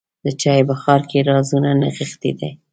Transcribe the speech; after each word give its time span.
د 0.23 0.25
چای 0.41 0.61
بخار 0.69 1.01
کې 1.09 1.19
رازونه 1.29 1.69
نغښتي 1.81 2.31
دي. 2.39 2.49